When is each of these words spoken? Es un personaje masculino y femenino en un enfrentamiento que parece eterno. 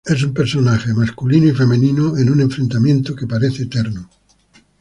Es 0.03 0.23
un 0.23 0.33
personaje 0.33 0.91
masculino 0.95 1.45
y 1.45 1.53
femenino 1.53 2.17
en 2.17 2.31
un 2.31 2.41
enfrentamiento 2.41 3.15
que 3.15 3.27
parece 3.27 3.61
eterno. 3.65 4.09